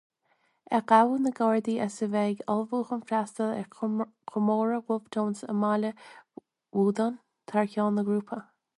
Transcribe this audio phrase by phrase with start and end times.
[0.77, 3.69] A ghabh na Gardaí as a bheith ag ullmhú chun freastal ar
[4.33, 5.95] chomóradh Wolfe Tone i mBaile
[6.43, 8.47] Bhuadain thar ceann an ghrúpa.